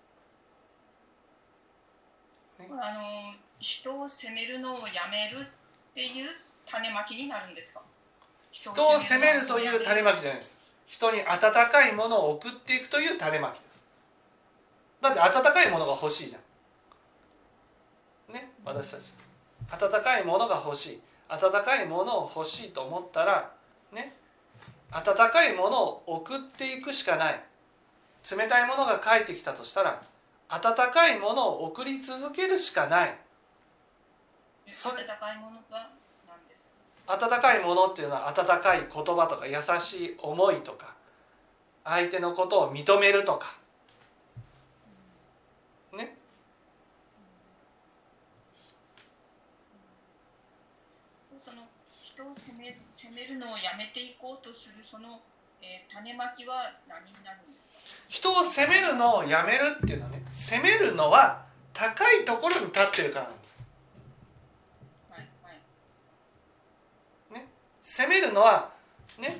[2.59, 6.29] あの人を責めるのをやめるっていう
[6.65, 7.81] 種まきになるんですか？
[8.51, 10.57] 人を責めるという種まきじゃないです。
[10.85, 13.81] 人に温かいものを送っていくという種まきです。
[15.01, 18.33] だって温かいものが欲しいじゃん。
[18.33, 19.13] ね私たち。
[19.71, 21.01] 温かいものが欲しい。
[21.29, 23.51] 温かいものを欲しいと思ったら
[23.93, 24.13] ね
[24.91, 27.43] 温かいものを送っていくしかない。
[28.29, 30.03] 冷たいものが返ってきたとしたら
[30.49, 33.17] 温かいものを送り続けるしかない。
[34.71, 35.89] 温かいものが
[36.27, 36.71] 何です
[37.07, 40.95] 温かいものっていうのは温かい言葉とか優しい思いとか
[41.83, 43.57] 相手のことを認めるとか
[45.93, 46.15] ね
[51.37, 51.63] その
[52.01, 55.19] 人を責め責めるのをやめていこうとするその、
[55.61, 57.75] えー、種まきは何になるんですか？
[58.07, 63.59] 人を責めるのをやめるっていうのはね責めるのは高いところに立ってるからなんです。
[65.09, 65.27] はい
[67.33, 67.41] はい。
[67.81, 68.71] 責めるのは
[69.19, 69.37] ね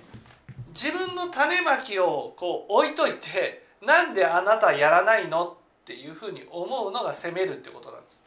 [0.70, 5.58] 自分の種まきをこう置いといてなんであなたやらないの？
[5.82, 8.24] っていうふうに思うのが責めるってことなんです。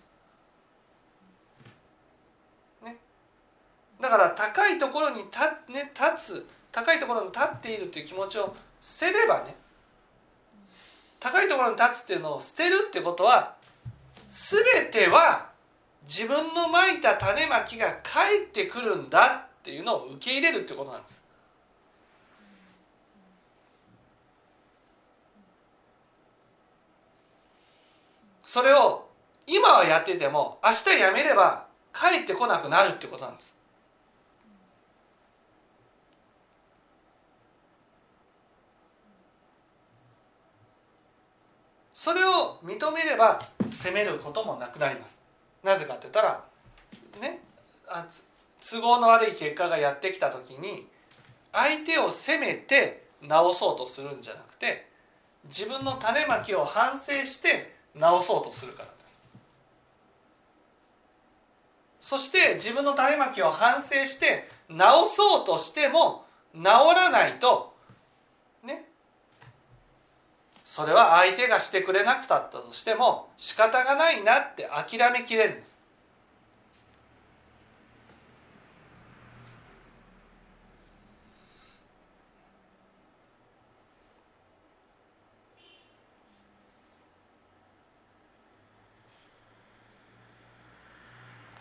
[2.85, 2.97] ね、
[4.05, 5.39] だから高いところに立,、
[5.73, 9.55] ね、立つ高いところに立っているっていう気持ちを捨てればね
[11.19, 13.55] 高いところに立つっていうのを捨てるってことは
[14.29, 15.47] 全ては
[16.07, 21.23] 自分のまいた種まきが返ってくるんだっていうのを受け入れるってことなんです。
[28.45, 29.09] それを
[29.47, 33.54] 今はやってても明日やめれば帰ってこなくなるってことなんです。
[42.05, 45.19] それを認めれば責めることもなくなります。
[45.63, 46.45] なぜかって言ったら
[47.19, 47.41] ね
[47.89, 48.05] あ
[48.61, 50.87] 都合の悪い結果がやってきた時に
[51.51, 54.87] 相手を責めて直そうとするんじゃなくて
[55.47, 58.93] 自分の種まきを反省して直そうとするからで
[62.01, 67.75] すそして自分の種まきを反省して直そうとしても治らないと
[68.63, 68.85] ね
[70.75, 75.79] それは相手がしてくれなくたったとしても仕方がないなって諦めきれるんです。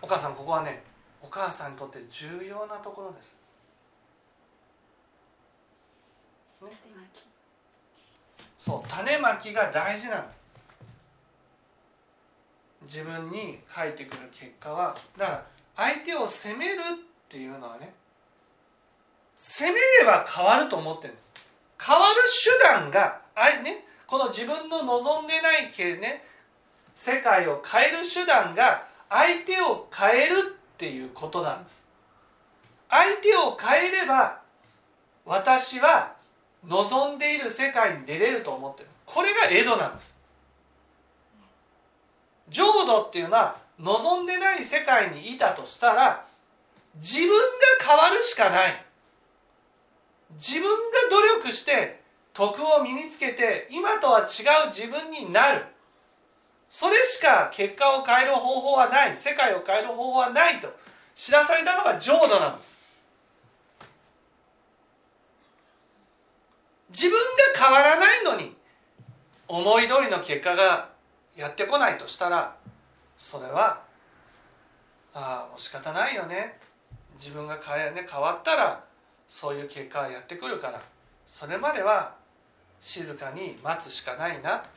[0.02, 0.82] お母さんここはね
[1.22, 3.36] お母さんにとって重要なところです。
[6.60, 7.33] 種まき
[8.64, 10.24] そう種まきが大事なの。
[12.84, 15.46] 自分に返ってくる結果はだから
[15.76, 16.84] 相手を責めるっ
[17.30, 17.94] ていうのはね
[19.38, 21.32] 責めれば変わると思ってるんです。
[21.86, 22.22] 変わる
[22.60, 26.24] 手段があいねこの自分の望んでないけね
[26.96, 31.86] 世界を変える手段が相手を変えるっていうことなんです。
[32.90, 34.40] 相手を変えれば
[35.26, 36.13] 私は
[36.66, 38.90] 望んでいる世界に出れると思ってる。
[39.06, 40.16] これがエドなんです。
[42.50, 46.26] 浄土っていうのは望んでない世界にいたとしたら
[46.96, 47.36] 自分が
[47.86, 48.86] 変わるしかない。
[50.36, 50.70] 自分が
[51.10, 52.02] 努力して
[52.34, 54.24] 徳を身につけて今とは違
[54.66, 55.66] う自分になる。
[56.70, 59.16] それしか結果を変える方法はない。
[59.16, 60.74] 世界を変える方法はないと
[61.16, 62.80] 知らされたのが浄土なんです。
[66.94, 67.20] 自分
[67.54, 68.56] が変わらないのに
[69.48, 70.90] 思い通りの結果が
[71.36, 72.56] やってこないとしたら
[73.18, 73.82] それは
[75.14, 76.60] ああもう仕方ないよね。
[77.20, 78.84] 自分が変え、ね、変わったら
[79.28, 80.82] そういう結果がやってくるから
[81.28, 82.16] それまでは
[82.82, 84.70] 静かに待つしかないなと。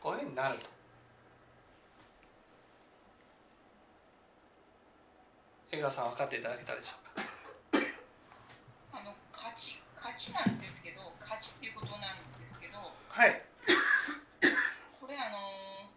[0.00, 0.66] こういうふうになると。
[5.70, 7.22] 江川さん分かっていただけたでしょうか？
[8.92, 11.01] あの価値価値なんですけど
[11.32, 13.40] 価値っていうことなんですけどはい。
[15.00, 15.88] これあの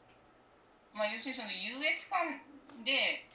[0.96, 2.40] まあ要するにその優越感
[2.88, 3.28] で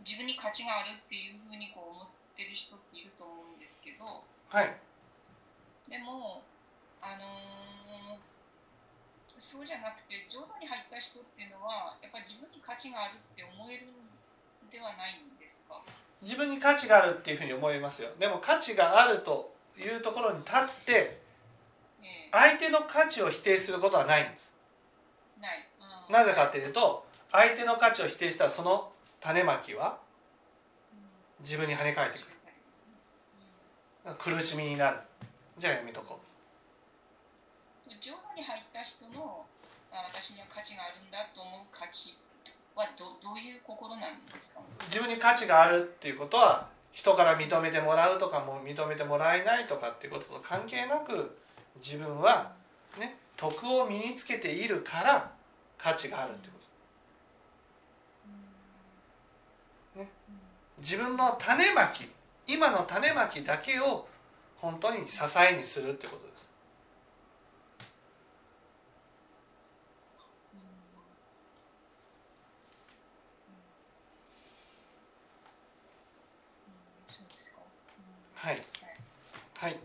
[0.00, 4.72] 自分に価値があるっていうふうにこう思ってる人っていると思うんですけどはい。
[5.92, 6.40] でも
[7.04, 8.16] あの
[9.36, 13.92] そうじゃなくて浄土に入った人っていうのはやっぱり自分に価値があるって思えるん
[14.72, 15.84] ではないんですか？
[16.24, 18.08] 自分に価値があるっていうふうに思いますよ。
[18.16, 20.92] でも価値があるというところに立って
[22.02, 22.28] ええ。
[22.32, 24.52] 相手の価値を否定することはないんです。
[26.08, 29.98] なぜかっていうと相手の価値を否定したらその種まきは
[31.40, 32.22] 自分に跳ね返ってく
[34.06, 34.14] る。
[34.18, 34.98] 苦しみになる。
[35.56, 36.20] じゃあやめとこ
[38.00, 39.46] 浄土に入った人の
[39.92, 42.18] あ私には価値があるんだと思う価値
[42.76, 44.60] はどどういう心なんですか？
[44.60, 51.36] う自分に価値があるっていうことは人から認めてもらうとかも認めてもらえないとかっていうことと関係なく
[51.84, 52.52] 自分は
[52.98, 55.32] ね徳を身につけているから
[55.76, 56.54] 価値があるってこ
[59.94, 60.00] と。
[60.00, 60.08] ね。
[60.78, 62.08] 自分の種まき
[62.46, 64.06] 今の種まきだけを
[64.56, 66.48] 本当に支えにするってことです
[77.08, 77.58] そうですか、
[78.34, 78.64] はいはい
[79.64, 79.76] はい。